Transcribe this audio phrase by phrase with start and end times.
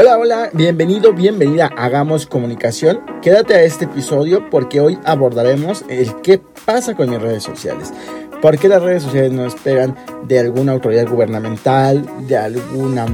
[0.00, 3.00] Hola, hola, bienvenido, bienvenida a Hagamos Comunicación.
[3.20, 7.92] Quédate a este episodio porque hoy abordaremos el qué pasa con mis redes sociales.
[8.40, 13.06] ¿Por qué las redes sociales no despegan de alguna autoridad gubernamental, de alguna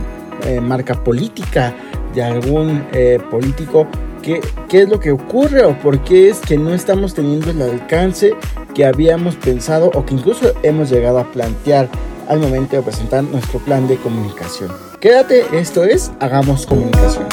[0.44, 1.74] eh, marca política,
[2.14, 3.86] de algún eh, político?
[4.20, 7.62] ¿Qué, ¿Qué es lo que ocurre o por qué es que no estamos teniendo el
[7.62, 8.34] alcance
[8.74, 11.88] que habíamos pensado o que incluso hemos llegado a plantear
[12.28, 14.93] al momento de presentar nuestro plan de comunicación?
[15.04, 17.26] Quédate, esto es Hagamos Comunicación.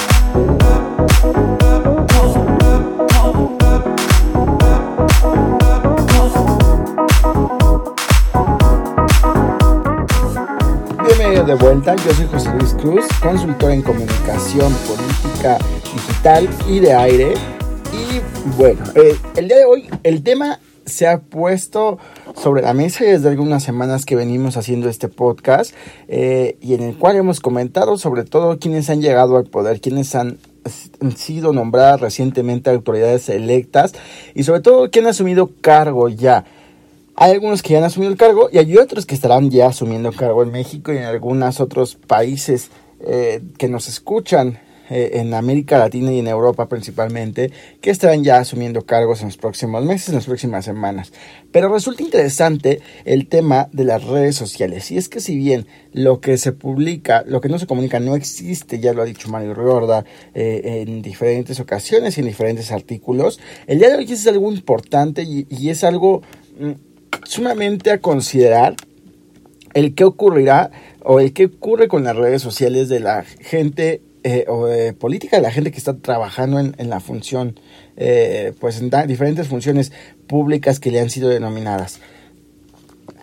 [11.02, 15.58] Bienvenido de vuelta, yo soy José Luis Cruz, consultor en comunicación política
[15.94, 17.33] digital y de aire.
[17.94, 18.19] Y
[18.58, 21.99] bueno, eh, el día de hoy el tema se ha puesto
[22.41, 25.76] sobre la mesa desde algunas semanas que venimos haciendo este podcast
[26.08, 30.16] eh, y en el cual hemos comentado sobre todo quienes han llegado al poder, quienes
[30.16, 30.39] han
[31.16, 33.94] sido nombradas recientemente autoridades electas
[34.33, 36.45] y sobre todo quién ha asumido cargo ya.
[37.16, 40.11] Hay algunos que ya han asumido el cargo y hay otros que estarán ya asumiendo
[40.11, 44.58] cargo en México y en algunos otros países eh, que nos escuchan
[44.92, 49.38] eh, en América Latina y en Europa principalmente, que estarán ya asumiendo cargos en los
[49.38, 51.14] próximos meses, en las próximas semanas.
[51.53, 54.92] Pero resulta interesante el tema de las redes sociales.
[54.92, 58.16] Y es que si bien lo que se publica, lo que no se comunica no
[58.16, 63.39] existe, ya lo ha dicho Mario Riorda eh, en diferentes ocasiones y en diferentes artículos,
[63.67, 66.22] el día de hoy es algo importante y, es algo
[66.59, 66.72] mm,
[67.23, 68.76] sumamente a considerar
[69.73, 70.72] el qué ocurrirá
[71.03, 75.38] o el qué ocurre con las redes sociales de la gente eh, o de política
[75.38, 77.59] de la gente que está trabajando en, la función,
[77.97, 79.91] eh, pues en diferentes funciones
[80.27, 82.00] públicas que le han sido denominadas.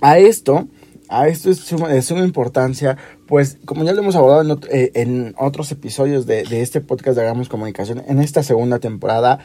[0.00, 0.66] A esto,
[1.08, 5.70] a esto es de suma importancia, pues como ya lo hemos abordado en, eh, otros
[5.70, 9.38] episodios de, de, este podcast de Hagamos Comunicación, en esta segunda temporada,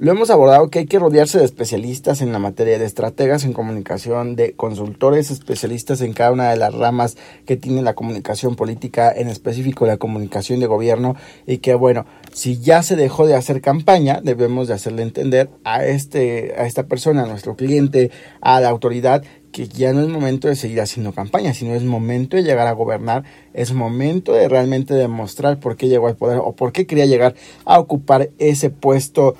[0.00, 3.52] lo hemos abordado que hay que rodearse de especialistas en la materia, de estrategas en
[3.52, 9.12] comunicación, de consultores especialistas en cada una de las ramas que tiene la comunicación política,
[9.14, 11.16] en específico la comunicación de gobierno,
[11.46, 15.84] y que bueno, si ya se dejó de hacer campaña, debemos de hacerle entender a
[15.84, 19.22] este, a esta persona, a nuestro cliente, a la autoridad,
[19.52, 22.72] que ya no es momento de seguir haciendo campaña, sino es momento de llegar a
[22.72, 27.04] gobernar, es momento de realmente demostrar por qué llegó al poder o por qué quería
[27.04, 27.34] llegar
[27.66, 29.34] a ocupar ese puesto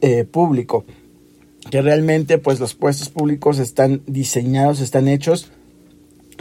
[0.00, 0.84] eh, público.
[1.70, 5.50] Que realmente pues los puestos públicos están diseñados, están hechos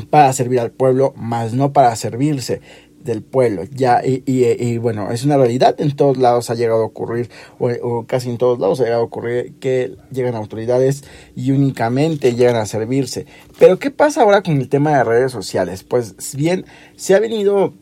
[0.09, 2.61] para servir al pueblo, más no para servirse
[3.05, 3.63] del pueblo.
[3.71, 7.29] Ya, y, bueno, es una realidad, en todos lados ha llegado a ocurrir,
[7.59, 11.03] o, casi en todos lados ha llegado a ocurrir que llegan autoridades
[11.35, 13.25] y únicamente llegan a servirse.
[13.59, 15.83] Pero ¿qué pasa ahora con el tema de redes sociales?
[15.83, 17.73] Pues bien, se ha venido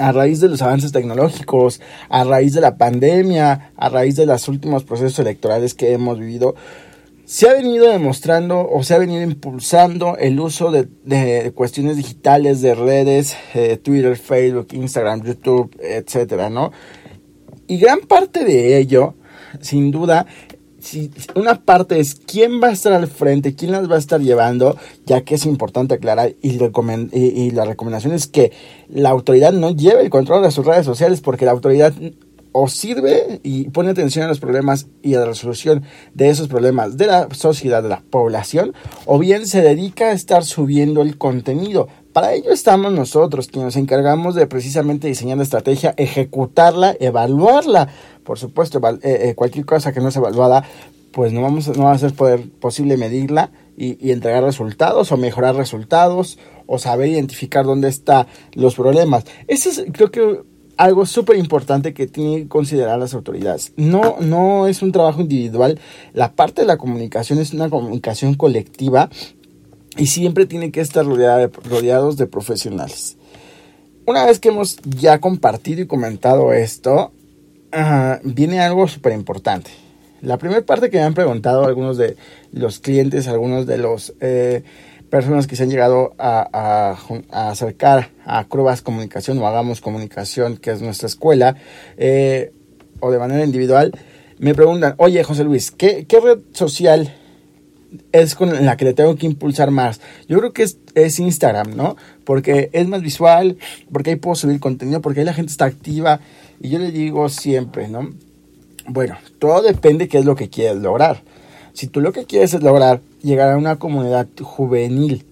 [0.00, 4.48] a raíz de los avances tecnológicos, a raíz de la pandemia, a raíz de los
[4.48, 6.54] últimos procesos electorales que hemos vivido,
[7.24, 12.74] se ha venido demostrando o se ha venido impulsando el uso de, cuestiones digitales, de
[12.74, 16.72] redes, eh, Twitter, Facebook, Instagram, YouTube, etcétera, ¿no?
[17.68, 19.14] Y gran parte de ello,
[19.60, 20.26] sin duda,
[20.80, 24.20] si una parte es quién va a estar al frente, quién las va a estar
[24.20, 24.76] llevando,
[25.06, 26.58] ya que es importante aclarar y,
[27.12, 28.52] y, la recomendación es que
[28.88, 31.92] la autoridad no lleve el control de sus redes sociales porque la autoridad
[32.52, 36.96] o sirve y pone atención a los problemas y a la resolución de esos problemas
[36.96, 38.74] de la sociedad, de la población,
[39.06, 41.88] o bien se dedica a estar subiendo el contenido.
[42.12, 47.88] Para ello estamos nosotros, quienes nos encargamos de precisamente diseñar la estrategia, ejecutarla, evaluarla.
[48.24, 50.64] Por supuesto, eh, eh, cualquier cosa que no sea evaluada,
[51.12, 55.16] pues no, vamos, no va a ser poder, posible medirla y, y, entregar resultados o
[55.16, 59.24] mejorar resultados o saber identificar dónde están los problemas.
[59.46, 60.42] Eso es, creo que
[60.80, 63.72] algo súper importante que tienen que considerar las autoridades.
[63.76, 65.78] No, no es un trabajo individual.
[66.14, 69.10] La parte de la comunicación es una comunicación colectiva
[69.96, 73.16] y siempre tiene que estar rodeados de profesionales.
[74.06, 77.12] Una vez que hemos ya compartido y comentado esto,
[78.24, 79.70] viene algo súper importante.
[80.22, 82.16] La primera parte que me han preguntado algunos de
[82.52, 84.62] los clientes, algunos de los eh,
[85.08, 86.96] personas que se han llegado a,
[87.30, 91.56] acercar a Crubas Comunicación o Hagamos Comunicación, que es nuestra escuela,
[91.96, 92.52] eh,
[93.00, 93.92] o de manera individual,
[94.38, 97.14] me preguntan, oye José Luis, ¿qué, red social
[98.12, 100.00] es con la que le tengo que impulsar más?
[100.28, 101.96] Yo creo que es, es, Instagram, ¿no?
[102.24, 103.58] Porque es más visual,
[103.92, 106.20] porque ahí puedo subir contenido, porque ahí la gente está activa.
[106.60, 108.10] Y yo le digo siempre, ¿no?
[108.86, 111.22] Bueno, todo depende de qué es lo que quieres lograr.
[111.72, 115.24] Si tú lo que quieres es lograr llegar a una comunidad juvenil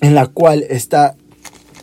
[0.00, 1.16] en la cual está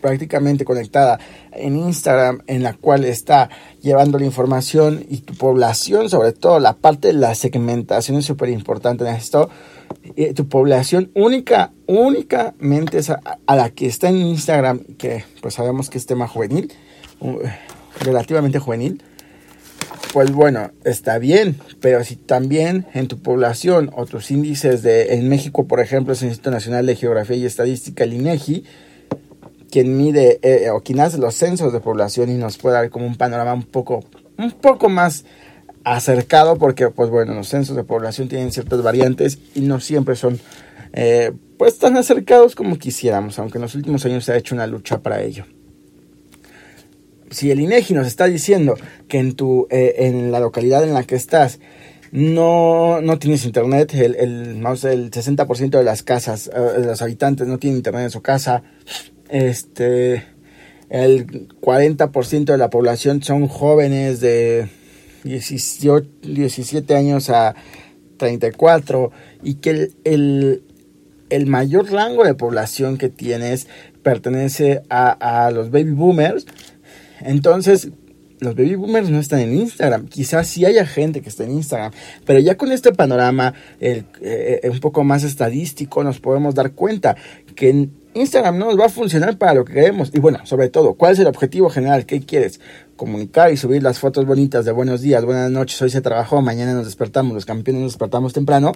[0.02, 1.20] prácticamente conectada
[1.54, 3.50] en Instagram, en la cual está
[3.82, 8.50] llevando la información y tu población, sobre todo la parte de la segmentación es súper
[8.50, 9.50] importante en esto.
[10.16, 13.00] Eh, tu población única, únicamente
[13.46, 16.72] a, la que está en Instagram, que pues sabemos que es tema juvenil,
[18.00, 19.02] relativamente juvenil
[20.14, 25.28] pues bueno, está bien, pero si también en tu población o tus índices de, en
[25.28, 28.64] México, por ejemplo, es el Instituto Nacional de Geografía y Estadística, el INEGI,
[29.72, 33.08] quien mide eh, o quien hace los censos de población y nos puede dar como
[33.08, 34.04] un panorama un poco,
[34.38, 35.26] un poco más
[35.84, 40.40] acercado, porque pues bueno, los censos de población tienen ciertas variantes y no siempre son
[40.94, 44.68] eh, pues tan acercados como quisiéramos, aunque en los últimos años se ha hecho una
[44.68, 45.46] lucha para ello.
[47.32, 48.76] Si el INEGI nos está diciendo
[49.08, 51.60] que en tu eh, en la localidad en la que estás
[52.12, 57.48] no, no tienes internet, el, el, el 60% de las casas, eh, de los habitantes
[57.48, 58.62] no tienen internet en su casa,
[59.30, 60.24] este,
[60.90, 64.70] el 40% de la población son jóvenes de
[65.24, 67.56] 18, 17 años a
[68.18, 69.12] 34
[69.42, 70.64] y que el, el,
[71.30, 73.68] el mayor rango de población que tienes
[74.04, 76.46] pertenece a, a los baby boomers,
[77.22, 77.90] entonces,
[78.40, 80.08] los baby boomers no están en Instagram.
[80.08, 81.92] Quizás sí haya gente que está en Instagram,
[82.26, 84.04] pero ya con este panorama eh,
[84.70, 87.16] un poco más estadístico nos podemos dar cuenta
[87.56, 90.12] que Instagram no nos va a funcionar para lo que queremos.
[90.14, 92.06] Y bueno, sobre todo, ¿cuál es el objetivo general?
[92.06, 92.60] ¿Qué quieres?
[92.96, 96.74] Comunicar y subir las fotos bonitas de buenos días, buenas noches, hoy se trabajó, mañana
[96.74, 98.74] nos despertamos, los campeones nos despertamos temprano.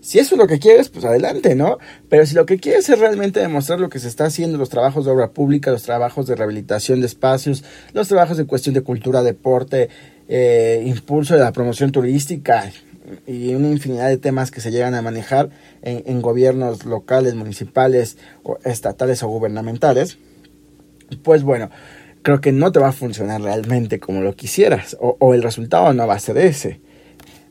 [0.00, 1.78] Si eso es lo que quieres, pues adelante, ¿no?
[2.08, 5.04] Pero si lo que quieres es realmente demostrar lo que se está haciendo, los trabajos
[5.04, 9.22] de obra pública, los trabajos de rehabilitación de espacios, los trabajos en cuestión de cultura,
[9.22, 9.90] deporte,
[10.28, 12.72] eh, impulso de la promoción turística
[13.26, 15.50] y una infinidad de temas que se llegan a manejar
[15.82, 20.18] en, gobiernos locales, municipales, o estatales o gubernamentales,
[21.22, 21.70] pues bueno,
[22.22, 25.92] creo que no te va a funcionar realmente como lo quisieras o, o el resultado
[25.92, 26.80] no va a ser ese.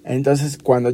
[0.04, 0.94] Entonces, cuando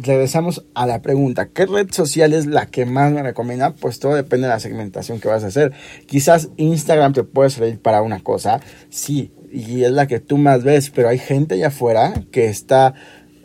[0.00, 3.74] regresamos a la pregunta, ¿qué red social es la que más me recomienda?
[3.74, 5.72] Pues todo depende de la segmentación que vas a hacer.
[6.06, 10.62] Quizás Instagram te puede servir para una cosa, sí, y es la que tú más
[10.62, 12.94] ves, pero hay gente allá afuera que está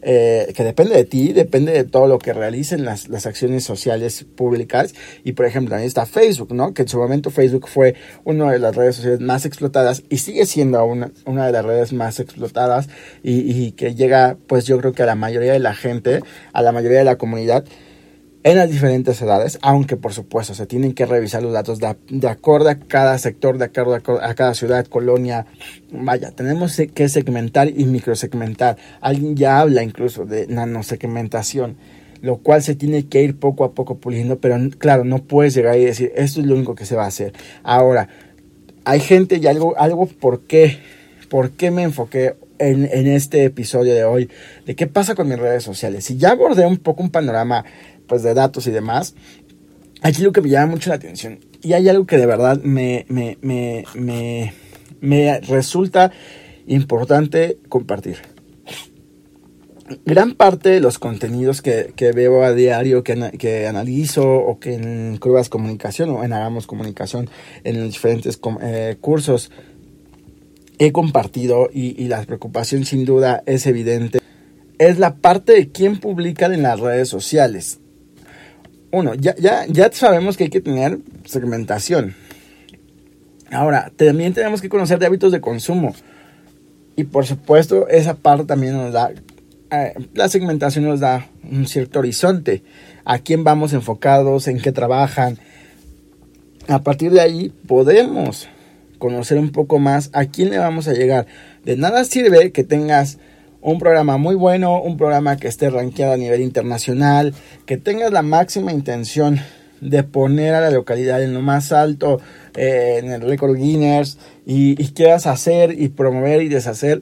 [0.02, 4.26] eh, que depende de ti, depende de todo lo que realicen las, las, acciones sociales
[4.36, 4.94] públicas.
[5.24, 6.74] Y por ejemplo, ahí está Facebook, ¿no?
[6.74, 10.46] Que en su momento Facebook fue una de las redes sociales más explotadas y sigue
[10.46, 12.90] siendo una, una de las redes más explotadas
[13.24, 16.22] y, y que llega, pues yo creo que a la mayoría de la gente,
[16.54, 17.66] a la mayoría de la comunidad
[18.44, 22.28] en las diferentes edades, aunque por supuesto se tienen que revisar los datos de, de
[22.30, 25.46] acuerdo a cada sector, de acuerdo a, cada ciudad, colonia.
[25.92, 28.78] Vaya, tenemos que segmentar y microsegmentar.
[29.02, 31.76] Alguien ya habla incluso de nanosegmentación,
[32.22, 35.78] lo cual se tiene que ir poco a poco puliendo, pero claro, no puedes llegar
[35.78, 37.34] y decir, esto es lo único que se va a hacer.
[37.64, 38.08] Ahora,
[38.86, 40.78] hay gente y algo, algo por qué,
[41.30, 44.30] por qué me enfoqué en, en, este episodio de hoy,
[44.66, 46.06] de qué pasa con mis redes sociales.
[46.06, 47.66] Si ya abordé un poco un panorama
[48.10, 49.16] pues de datos y demás,
[50.02, 53.06] aquí lo que me llama mucho la atención, y hay algo que de verdad me,
[53.08, 54.54] me, me, me,
[55.00, 56.12] me resulta
[56.68, 58.18] importante compartir.
[60.06, 64.76] Gran parte de los contenidos que, que veo a diario, que, que, analizo o que
[64.76, 67.28] en Curvas Comunicación o en Hagamos Comunicación,
[67.64, 69.52] en los diferentes eh, cursos,
[70.78, 74.20] he compartido y, y la preocupación sin duda es evidente,
[74.78, 77.79] es la parte de quién publica en las redes sociales
[78.92, 82.16] uno, ya, ya, ya sabemos que hay que tener segmentación.
[83.52, 85.94] Ahora, también tenemos que conocer de hábitos de consumo.
[86.96, 89.12] Y por supuesto, esa parte también nos da,
[89.72, 92.64] eh, la segmentación nos da un cierto horizonte.
[93.06, 95.38] A quién vamos enfocados, en qué trabajan.
[96.68, 98.48] A partir de ahí podemos
[99.00, 101.26] conocer un poco más a quién le vamos a llegar.
[101.64, 103.18] De nada sirve que tengas
[103.62, 107.34] un programa muy bueno, un programa que esté rankeado a nivel internacional,
[107.66, 109.40] que tengas la máxima intención
[109.82, 112.20] de poner a la localidad en lo más alto
[112.56, 117.02] eh, en el récord Guinness y, quieras hacer y promover y deshacer.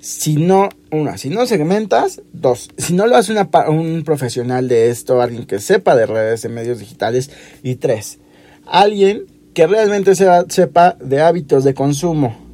[0.00, 3.34] Si no, una, si no segmentas, dos, si no lo hace
[3.68, 7.30] un profesional de esto, alguien que sepa de redes, de medios digitales,
[7.62, 8.18] y tres,
[8.66, 12.45] alguien que realmente sepa de hábitos de consumo,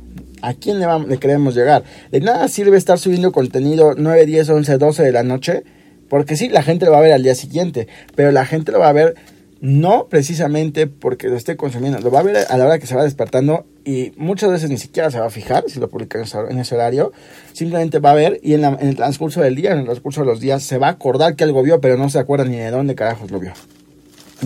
[0.43, 1.85] ¿A quién le, vamos, le queremos llegar?
[2.11, 5.63] De nada sirve estar subiendo contenido 9, 10, 11, 12 de la noche,
[6.09, 8.81] porque sí, la gente lo va a ver al día siguiente, pero la gente lo
[8.81, 9.15] va a ver
[9.63, 12.97] no precisamente porque lo esté consumiendo, lo va a ver a la hora que se
[12.97, 16.59] va despertando y muchas veces ni siquiera se va a fijar si lo publica en
[16.59, 17.13] ese horario,
[17.53, 20.27] simplemente va a ver y en, en el transcurso del día, en el transcurso de
[20.27, 22.73] los días, se va a acordar que algo vio, pero no se acuerda ni de
[22.73, 23.53] dónde carajos lo vio.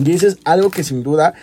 [0.05, 1.33] Y eso es algo que sin duda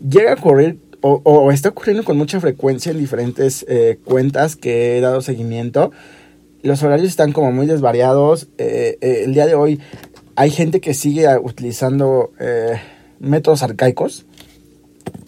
[0.00, 5.00] llega a ocurrir o, está ocurriendo con mucha frecuencia en diferentes eh, cuentas que he
[5.00, 5.90] dado seguimiento.
[6.62, 8.48] Los horarios están como muy desvariados.
[8.58, 9.80] Eh, eh, el día de hoy
[10.36, 12.32] hay gente que sigue utilizando
[13.18, 14.26] métodos arcaicos.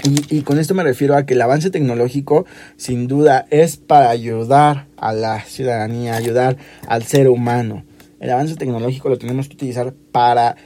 [0.04, 4.10] Y, y, con esto me refiero a que el avance tecnológico sin duda es para
[4.10, 7.84] ayudar a la ciudadanía, ayudar al ser humano.
[8.20, 10.56] El avance tecnológico lo tenemos que utilizar para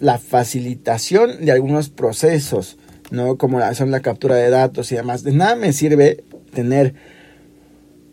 [0.00, 2.76] la facilitación de algunos procesos
[3.14, 3.38] ¿no?
[3.38, 5.22] Como la, son la captura de datos y demás.
[5.22, 6.94] De nada me sirve tener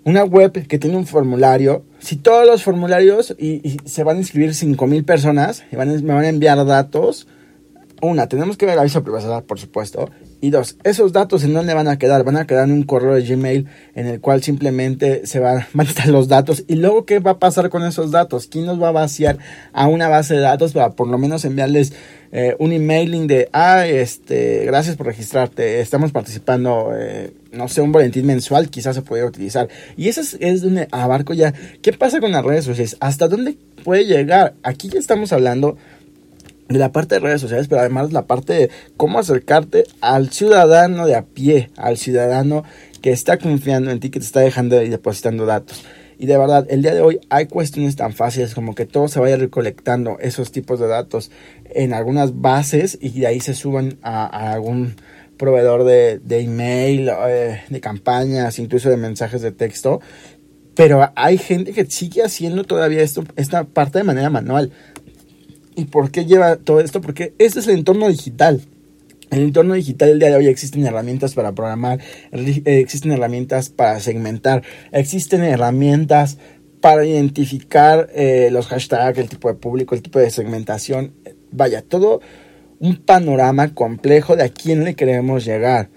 [0.04, 1.84] una web que tiene un formulario.
[2.00, 6.26] Si todos los formularios y, se van a inscribir 5000 personas y van, me van
[6.26, 7.28] a enviar datos,
[8.02, 10.10] una, tenemos que ver aviso de privacidad, por supuesto.
[10.42, 12.24] Y dos, esos datos en dónde van a quedar?
[12.24, 15.84] Van a quedar en un correo de Gmail en el cual simplemente se van, a
[15.84, 16.64] estar los datos.
[16.68, 18.48] Y luego, ¿qué va a pasar con esos datos?
[18.48, 19.38] ¿Quién nos va a vaciar
[19.72, 21.94] a una base de datos para por lo menos enviarles
[22.32, 27.92] eh, un emailing de, ah, este, gracias por registrarte, estamos participando, eh, no sé, un
[27.92, 29.68] boletín mensual quizás se puede utilizar.
[29.98, 32.96] Y eso es, es donde abarco ya, ¿qué pasa con las redes sociales?
[33.02, 34.54] ¿Hasta dónde puede llegar?
[34.64, 35.78] Aquí ya estamos hablando
[36.74, 41.06] de la parte de redes sociales, pero además la parte de cómo acercarte al ciudadano
[41.06, 42.64] de a pie, al ciudadano
[43.02, 45.84] que está confiando en ti, que te está dejando y depositando datos.
[46.18, 49.20] Y de verdad, el día de hoy hay cuestiones tan fáciles como que todo se
[49.20, 51.32] vaya recolectando esos tipos de datos
[51.66, 54.94] en algunas bases y de ahí se suban a, algún
[55.38, 60.00] proveedor de, de email, eh, de campañas, incluso de mensajes de texto.
[60.76, 64.72] Pero hay gente que sigue haciendo todavía esto, esta parte de manera manual.
[65.76, 67.02] ¿Y por qué lleva todo esto?
[67.02, 68.62] Porque este es el entorno digital.
[69.30, 72.00] En el entorno digital el día de hoy existen herramientas para programar,
[72.34, 76.38] eh, existen herramientas para segmentar, existen herramientas
[76.82, 81.14] para identificar eh, los hashtags, el tipo de público, el tipo de segmentación.
[81.52, 82.20] Vaya, todo
[82.80, 85.90] un panorama complejo de a quién le queremos llegar.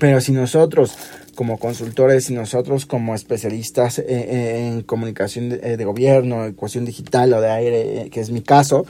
[0.00, 0.96] Pero si nosotros
[1.34, 7.50] como consultores y nosotros como especialistas en, comunicación de, de, gobierno, ecuación digital o de
[7.50, 8.84] aire, que es mi caso,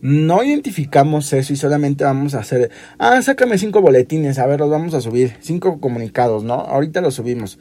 [0.00, 4.70] no identificamos eso y solamente vamos a hacer, ah, sácame cinco boletines, a ver, los
[4.70, 6.54] vamos a subir, cinco comunicados, ¿no?
[6.54, 7.58] Ahorita los subimos.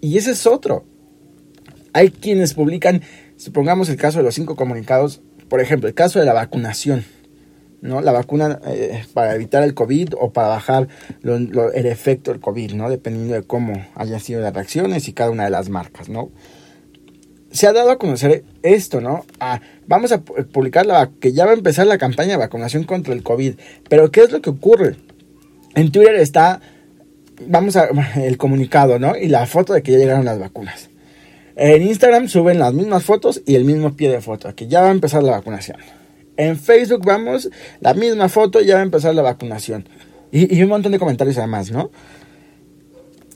[0.00, 0.84] Y ese es otro.
[1.94, 3.02] Hay quienes publican,
[3.36, 7.04] supongamos el caso de los cinco comunicados, por ejemplo, el caso de la vacunación,
[7.80, 8.00] ¿no?
[8.00, 10.88] La vacuna eh, para evitar el COVID o para bajar
[11.22, 12.90] el efecto del COVID, ¿no?
[12.90, 16.30] Dependiendo de cómo hayan sido las reacciones y cada una de las marcas, ¿no?
[17.54, 19.24] se ha dado a conocer esto, ¿no?
[19.38, 23.14] Ah, vamos a publicar la, que ya va a empezar la campaña de vacunación contra
[23.14, 23.54] el COVID.
[23.88, 24.96] Pero ¿qué es lo que ocurre?
[25.76, 26.60] En Twitter está,
[27.46, 29.16] vamos a, el comunicado, ¿no?
[29.16, 30.90] Y la foto de que ya llegaron las vacunas.
[31.54, 34.88] En Instagram suben las mismas fotos y el mismo pie de foto, que ya va
[34.88, 35.76] a empezar la vacunación.
[36.36, 37.48] En Facebook vamos,
[37.80, 39.88] la misma foto, ya va a empezar la vacunación.
[40.32, 41.90] Y, un montón de comentarios además, ¿no?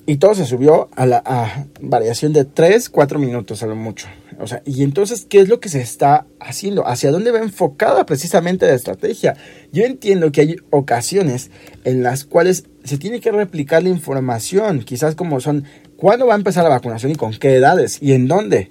[0.05, 4.09] Y todo se subió a la variación de 3, 4 minutos a lo mucho.
[4.41, 6.87] O sea, y entonces, ¿qué es lo que se está haciendo?
[6.87, 9.37] ¿Hacia dónde va enfocada precisamente la estrategia?
[9.73, 11.51] Yo entiendo que hay ocasiones
[11.85, 15.65] en las cuales se tiene que replicar la información, quizás como son,
[15.97, 18.71] ¿cuándo va a empezar la vacunación y con qué edades y en dónde?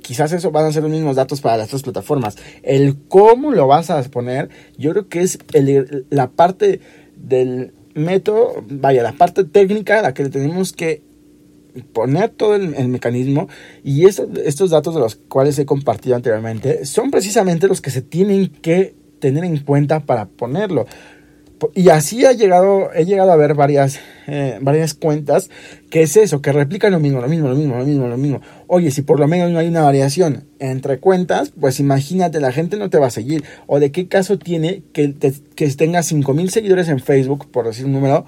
[0.00, 2.36] Quizás eso van a ser los mismos datos para las dos plataformas.
[2.62, 5.38] El cómo lo vas a poner, yo creo que es
[6.10, 6.80] la parte
[7.16, 11.02] del método, vaya, la parte técnica, la que le tenemos que
[11.92, 13.48] poner todo el, mecanismo
[13.84, 18.48] y estos datos de los cuales he compartido anteriormente son precisamente los que se tienen
[18.48, 20.86] que tener en cuenta para ponerlo.
[21.74, 25.50] Y así ha llegado, he llegado a ver varias, eh, varias cuentas
[25.90, 28.40] que es eso, que replican lo mismo, lo mismo, lo mismo, lo mismo, lo mismo.
[28.66, 32.76] Oye, si por lo menos no hay una variación entre cuentas, pues imagínate, la gente
[32.76, 33.44] no te va a seguir.
[33.66, 35.14] O de qué caso tiene que,
[35.54, 38.26] que tengas 5000 seguidores en Facebook, por decir un número,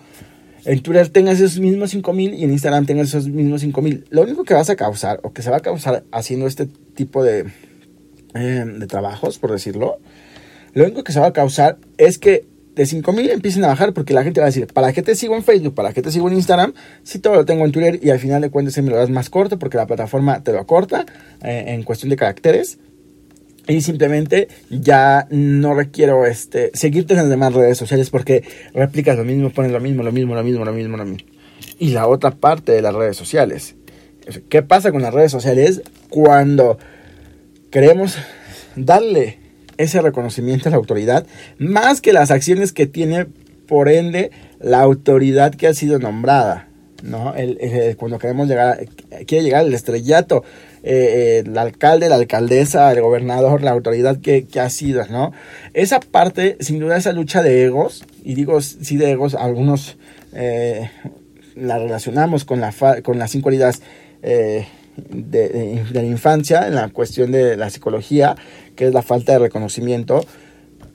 [0.65, 4.07] en Twitter tengas esos mismos 5000 y en Instagram tengas esos mismos 5000.
[4.11, 7.23] Lo único que vas a causar, o que se va a causar haciendo este tipo
[7.23, 7.47] de,
[8.35, 9.99] eh, de trabajos, por decirlo,
[10.73, 12.45] lo único que se va a causar es que
[12.81, 15.37] de 5000 empiecen a bajar porque la gente va a decir, ¿para qué te sigo
[15.37, 15.75] en Facebook?
[15.75, 16.73] ¿Para qué te sigo en Instagram?
[17.03, 19.11] Si todo lo tengo en Twitter y al final de cuentas se me lo das
[19.11, 21.05] más corto porque la plataforma te lo acorta
[21.43, 22.79] eh, en cuestión de caracteres.
[23.69, 29.27] Y simplemente ya no requiero este, seguirte en las demás redes sociales porque replicas lo
[29.27, 31.29] mismo, pones lo mismo, lo mismo, lo mismo, lo mismo, lo mismo.
[31.79, 33.77] Y la otra parte de las redes sociales.
[34.49, 36.79] ¿Qué pasa con las redes sociales cuando
[37.71, 38.17] queremos
[38.75, 39.40] darle
[39.83, 41.27] ese reconocimiento a la autoridad,
[41.59, 43.27] más que las acciones que tiene,
[43.67, 46.69] por ende, la autoridad que ha sido nombrada.
[47.03, 47.35] ¿no?
[47.35, 48.87] El, cuando queremos llegar,
[49.27, 50.45] quiere llegar el estrellato,
[50.83, 55.33] eh, el alcalde, la alcaldesa, el gobernador, la autoridad que, que, ha sido, ¿no?
[55.73, 59.97] Esa parte, sin duda, esa lucha de egos, y digo sí de egos, algunos
[60.35, 60.91] eh,
[61.55, 62.73] la relacionamos con, la
[63.03, 63.83] con las cinco heridas
[64.23, 64.67] eh,
[64.97, 68.37] de, de, la infancia, en la cuestión de la psicología,
[68.77, 70.25] que es la falta de reconocimiento,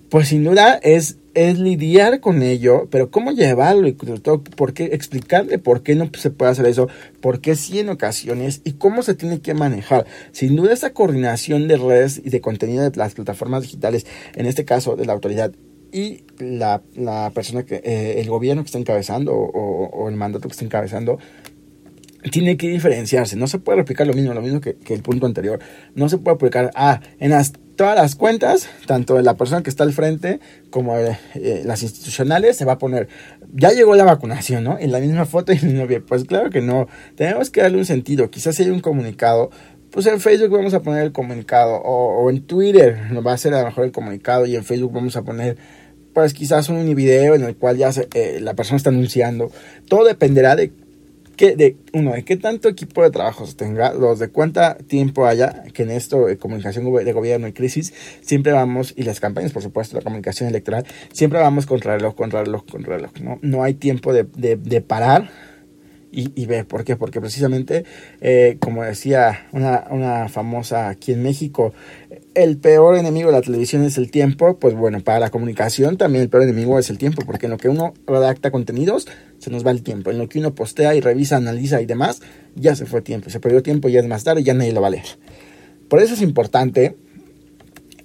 [0.10, 4.86] pues sin duda es, es lidiar con ello, pero cómo llevarlo y todo, por qué
[4.86, 6.88] explicarle por qué no se puede hacer eso,
[7.22, 10.06] por qué sí en ocasiones y cómo se tiene que manejar.
[10.32, 14.64] Sin duda esa coordinación de redes y de contenido de las plataformas digitales, en este
[14.64, 15.52] caso de la autoridad
[15.92, 20.50] y la, la persona que, eh, el gobierno que está encabezando o, o, el mandato
[20.50, 21.20] que está encabezando,
[22.32, 23.36] tiene que diferenciarse.
[23.36, 25.60] No se puede replicar lo mismo, lo mismo que, que el punto anterior.
[25.94, 29.70] No se puede aplicar, ah, en las, todas las cuentas, tanto de la persona que
[29.70, 30.40] está al frente
[30.70, 33.08] como de, eh, las institucionales, se va a poner,
[33.54, 34.78] ya llegó la vacunación, ¿no?
[34.80, 36.06] En la misma foto y en el mismo video.
[36.06, 36.88] Pues claro que no.
[37.16, 38.30] Tenemos que darle un sentido.
[38.30, 39.52] Quizás hay un comunicado.
[39.92, 41.76] Pues en Facebook vamos a poner el comunicado.
[41.76, 44.46] O, o en Twitter nos va a ser a lo mejor el comunicado.
[44.46, 45.58] Y en Facebook vamos a poner
[46.16, 49.52] pues quizás un video en el cual ya se, eh, la persona está anunciando.
[49.90, 50.72] Todo dependerá de
[51.36, 55.26] que de uno de qué tanto equipo de trabajo se tenga, los de cuánta tiempo
[55.26, 59.52] haya, que en esto de comunicación de gobierno y crisis, siempre vamos, y las campañas,
[59.52, 63.40] por supuesto, la comunicación electoral, siempre vamos contra reloj, contra reloj, contra reloj, ¿no?
[63.42, 65.30] No hay tiempo de, de, de parar
[66.16, 67.84] y, y, ver por qué, porque precisamente,
[68.22, 71.74] eh, como decía una, una famosa aquí en México,
[72.36, 76.24] el peor enemigo de la televisión es el tiempo, pues bueno, para la comunicación también
[76.24, 79.08] el peor enemigo es el tiempo, porque en lo que uno redacta contenidos,
[79.46, 80.10] se nos va el tiempo.
[80.10, 82.22] En lo que uno postea y revisa, analiza y demás,
[82.56, 83.30] ya se fue tiempo.
[83.30, 85.06] Se perdió tiempo, ya es más tarde, ya nadie lo va a leer.
[85.88, 86.96] Por eso es importante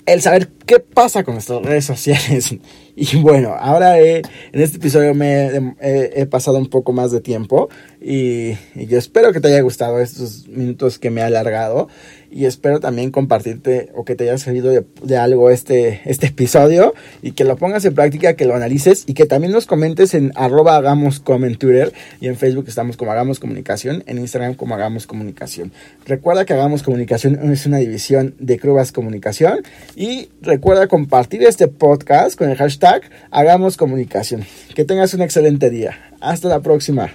[0.05, 2.57] el saber qué pasa con nuestras redes sociales.
[3.03, 5.47] Y bueno, ahora en este episodio me
[5.81, 9.63] he, he, pasado un poco más de tiempo y, y, yo espero que te haya
[9.63, 11.89] gustado estos minutos que me he alargado
[12.31, 14.71] y espero también compartirte o que te haya servido
[15.03, 19.15] de, algo este, este episodio y que lo pongas en práctica, que lo analices y
[19.15, 24.05] que también nos comentes en arroba en Twitter y en Facebook estamos como hagamos comunicación,
[24.07, 25.73] en Instagram como hagamos comunicación.
[26.07, 29.61] Recuerda que hagamos comunicación es una división de Crubas Comunicación
[29.97, 34.45] y recuerda compartir este podcast con el hashtag hagamos comunicación.
[34.75, 35.99] Que tengas un excelente día.
[36.21, 37.11] Hasta la próxima.